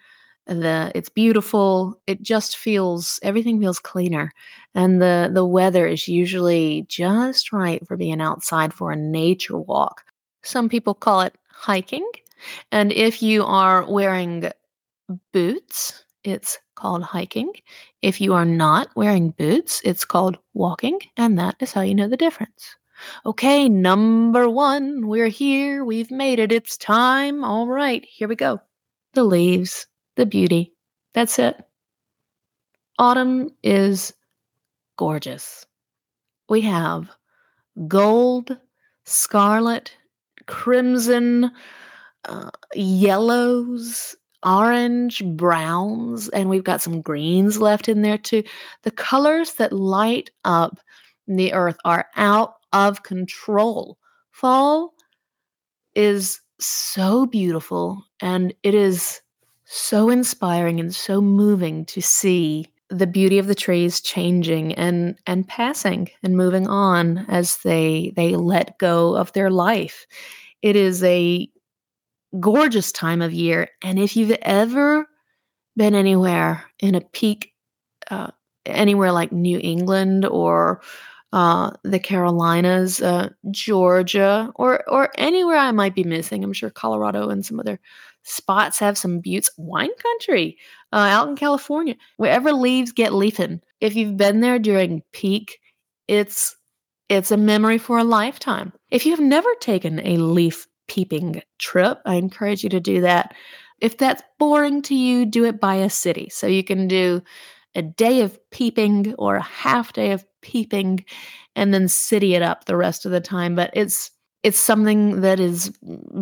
The 0.47 0.91
it's 0.93 1.09
beautiful. 1.09 2.00
It 2.05 2.21
just 2.21 2.57
feels 2.57 3.19
everything 3.23 3.62
feels 3.62 3.79
cleaner, 3.79 4.31
and 4.75 5.01
the 5.01 5.31
the 5.33 5.45
weather 5.45 5.88
is 5.88 6.07
usually 6.07 6.85
just 6.89 7.53
right 7.53 7.85
for 7.88 7.95
being 7.95 8.19
outside 8.21 8.73
for 8.73 8.91
a 8.91 8.95
nature 8.97 9.58
walk. 9.58 10.03
Some 10.43 10.67
people 10.67 10.95
call 10.95 11.21
it 11.21 11.36
hiking, 11.49 12.06
and 12.73 12.91
if 12.91 13.23
you 13.23 13.45
are 13.45 13.89
wearing 13.89 14.51
boots, 15.31 16.05
it's 16.23 16.57
called 16.75 17.03
hiking. 17.03 17.53
If 18.01 18.21
you 18.21 18.33
are 18.33 18.45
not 18.45 18.89
wearing 18.95 19.31
boots, 19.31 19.81
it's 19.83 20.05
called 20.05 20.37
walking, 20.53 20.99
and 21.17 21.37
that 21.39 21.55
is 21.59 21.73
how 21.73 21.81
you 21.81 21.95
know 21.95 22.07
the 22.07 22.17
difference. 22.17 22.75
Okay, 23.25 23.67
number 23.67 24.49
one, 24.49 25.07
we're 25.07 25.27
here. 25.27 25.83
We've 25.83 26.11
made 26.11 26.39
it. 26.39 26.51
It's 26.51 26.77
time. 26.77 27.43
All 27.43 27.67
right, 27.67 28.05
here 28.05 28.27
we 28.27 28.35
go. 28.35 28.61
The 29.13 29.23
leaves, 29.23 29.85
the 30.15 30.25
beauty. 30.25 30.73
That's 31.13 31.37
it. 31.39 31.61
Autumn 32.99 33.49
is 33.63 34.13
gorgeous. 34.97 35.65
We 36.49 36.61
have 36.61 37.09
gold, 37.87 38.57
scarlet, 39.05 39.91
crimson, 40.45 41.51
uh, 42.25 42.51
yellows, 42.75 44.15
orange, 44.45 45.23
browns, 45.25 46.29
and 46.29 46.49
we've 46.49 46.63
got 46.63 46.82
some 46.82 47.01
greens 47.01 47.60
left 47.60 47.88
in 47.88 48.01
there 48.01 48.17
too. 48.17 48.43
The 48.84 48.91
colors 48.91 49.53
that 49.53 49.73
light 49.73 50.29
up 50.43 50.79
the 51.27 51.53
earth 51.53 51.77
are 51.86 52.08
out 52.15 52.56
of 52.73 53.03
control. 53.03 53.97
Fall 54.32 54.93
is 55.95 56.41
so 56.60 57.25
beautiful 57.25 58.03
and 58.19 58.53
it 58.63 58.73
is 58.73 59.21
so 59.65 60.10
inspiring 60.10 60.79
and 60.79 60.93
so 60.93 61.21
moving 61.21 61.86
to 61.86 62.01
see 62.01 62.67
the 62.89 63.08
beauty 63.08 63.39
of 63.39 63.47
the 63.47 63.56
trees 63.56 63.99
changing 64.01 64.73
and 64.75 65.17
and 65.25 65.47
passing 65.47 66.10
and 66.21 66.38
moving 66.38 66.67
on 66.67 67.25
as 67.27 67.58
they 67.58 68.13
they 68.15 68.36
let 68.36 68.77
go 68.77 69.15
of 69.15 69.32
their 69.34 69.49
life. 69.49 70.06
It 70.62 70.75
is 70.75 71.03
a 71.03 71.49
gorgeous 72.39 72.91
time 72.91 73.22
of 73.22 73.34
year. 73.34 73.69
And 73.84 74.00
if 74.00 74.15
you've 74.15 74.38
ever 74.41 75.08
been 75.76 75.96
anywhere 75.96 76.65
in 76.80 76.96
a 76.96 77.02
peak, 77.02 77.54
uh, 78.10 78.32
anywhere 78.65 79.12
like 79.12 79.32
New 79.32 79.60
England 79.62 80.26
or 80.26 80.82
uh, 81.32 81.72
the 81.84 82.00
Carolinas, 82.00 83.02
uh, 83.02 83.30
Georgia, 83.50 84.52
or 84.56 84.88
or 84.88 85.10
anywhere 85.17 85.58
I 85.58 85.72
might 85.72 85.96
be 85.96 86.04
missing, 86.04 86.43
I'm 86.43 86.54
sure 86.54 86.69
Colorado 86.69 87.30
and 87.30 87.43
some 87.43 87.60
other 87.60 87.80
spots 88.22 88.78
have 88.80 88.98
some 88.98 89.19
buttes. 89.19 89.50
Wine 89.58 89.89
country 90.02 90.58
uh, 90.91 90.98
out 90.98 91.28
in 91.28 91.36
California, 91.36 91.96
wherever 92.17 92.52
leaves 92.54 92.91
get 92.91 93.13
leafing. 93.13 93.62
If 93.82 93.96
you've 93.96 94.15
been 94.15 94.41
there 94.41 94.60
during 94.60 95.02
peak, 95.12 95.60
it's 96.08 96.56
it's 97.10 97.32
a 97.32 97.38
memory 97.38 97.80
for 97.80 97.98
a 97.98 98.04
lifetime. 98.04 98.72
If 98.91 99.06
you've 99.06 99.19
never 99.19 99.50
taken 99.60 100.06
a 100.06 100.17
leaf 100.17 100.67
peeping 100.88 101.41
trip. 101.60 102.00
I 102.06 102.15
encourage 102.15 102.63
you 102.63 102.69
to 102.69 102.80
do 102.80 103.02
that. 103.02 103.34
If 103.80 103.98
that's 103.98 104.24
boring 104.39 104.82
to 104.84 104.96
you, 104.96 105.26
do 105.26 105.46
it 105.46 105.60
by 105.60 105.76
a 105.76 105.89
city. 105.89 106.30
So 106.30 106.48
you 106.48 106.63
can 106.63 106.88
do 106.88 107.22
a 107.76 107.82
day 107.82 108.22
of 108.22 108.39
peeping 108.52 109.13
or 109.15 109.36
a 109.36 109.41
half 109.41 109.93
day 109.93 110.12
of 110.12 110.26
peeping 110.41 111.04
and 111.56 111.74
then 111.74 111.88
city 111.88 112.36
it 112.36 112.41
up 112.41 112.65
the 112.65 112.78
rest 112.78 113.06
of 113.06 113.12
the 113.12 113.22
time. 113.22 113.56
But 113.56 113.72
it's 113.74 114.12
it's 114.43 114.60
something 114.60 115.22
that 115.22 115.39
is 115.39 115.72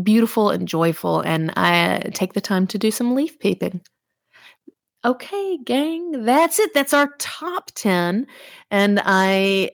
beautiful 0.03 0.51
and 0.51 0.67
joyful, 0.67 1.21
and 1.21 1.51
I 1.57 2.11
take 2.13 2.33
the 2.33 2.41
time 2.41 2.67
to 2.67 2.77
do 2.77 2.91
some 2.91 3.15
leaf 3.15 3.39
peeping. 3.39 3.81
Okay, 5.03 5.57
gang, 5.65 6.23
that's 6.23 6.59
it. 6.59 6.75
That's 6.75 6.93
our 6.93 7.09
top 7.17 7.71
10. 7.73 8.27
And 8.69 9.01
I 9.03 9.71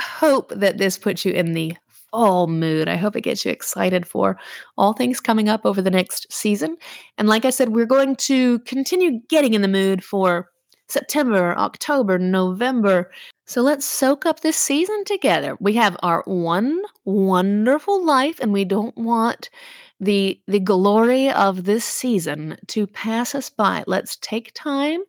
hope 0.00 0.50
that 0.50 0.78
this 0.78 0.98
puts 0.98 1.24
you 1.24 1.32
in 1.32 1.52
the 1.52 1.76
fall 2.14 2.46
mood. 2.46 2.88
I 2.88 2.94
hope 2.94 3.16
it 3.16 3.22
gets 3.22 3.44
you 3.44 3.50
excited 3.50 4.06
for 4.06 4.38
all 4.78 4.92
things 4.92 5.18
coming 5.18 5.48
up 5.48 5.66
over 5.66 5.82
the 5.82 5.90
next 5.90 6.32
season. 6.32 6.76
And 7.18 7.28
like 7.28 7.44
I 7.44 7.50
said, 7.50 7.70
we're 7.70 7.86
going 7.86 8.14
to 8.16 8.60
continue 8.60 9.20
getting 9.28 9.54
in 9.54 9.62
the 9.62 9.68
mood 9.68 10.04
for 10.04 10.48
September, 10.88 11.56
October, 11.58 12.16
November. 12.20 13.10
So 13.46 13.62
let's 13.62 13.84
soak 13.84 14.26
up 14.26 14.40
this 14.40 14.56
season 14.56 15.04
together. 15.04 15.56
We 15.58 15.72
have 15.72 15.96
our 16.04 16.22
one 16.26 16.80
wonderful 17.04 18.04
life 18.04 18.38
and 18.38 18.52
we 18.52 18.64
don't 18.64 18.96
want 18.96 19.50
the 19.98 20.40
the 20.46 20.60
glory 20.60 21.30
of 21.30 21.64
this 21.64 21.84
season 21.84 22.56
to 22.68 22.86
pass 22.86 23.34
us 23.34 23.50
by. 23.50 23.82
Let's 23.88 24.16
take 24.18 24.52
time 24.54 25.00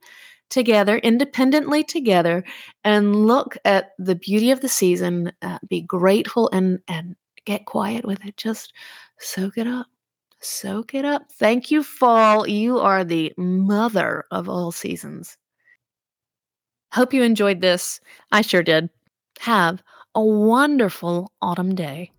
together, 0.50 0.98
independently 0.98 1.84
together, 1.84 2.44
and 2.84 3.26
look 3.26 3.58
at 3.66 3.92
the 3.98 4.16
beauty 4.16 4.52
of 4.52 4.62
the 4.62 4.70
season, 4.70 5.32
uh, 5.42 5.60
be 5.68 5.82
grateful, 5.82 6.50
and, 6.54 6.80
and 6.88 7.16
get 7.46 7.66
quiet 7.66 8.06
with 8.06 8.24
it. 8.26 8.38
Just 8.38 8.74
soak 9.20 9.58
it 9.58 9.68
up. 9.68 9.88
Soak 10.40 10.94
it 10.94 11.06
up. 11.06 11.32
Thank 11.32 11.72
you, 11.72 11.84
fall. 11.84 12.48
You 12.48 12.80
are 12.80 13.04
the 13.04 13.34
mother 13.38 14.26
of 14.32 14.48
all 14.48 14.72
seasons. 14.72 15.38
Hope 16.94 17.14
you 17.14 17.24
enjoyed 17.24 17.62
this. 17.62 18.00
I 18.32 18.42
sure 18.42 18.64
did. 18.64 18.90
Have 19.40 19.84
a 20.14 20.22
wonderful 20.22 21.32
autumn 21.42 21.76
day. 21.76 22.12